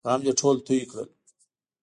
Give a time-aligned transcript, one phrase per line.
[0.07, 1.07] غم دې ټول توی کړل!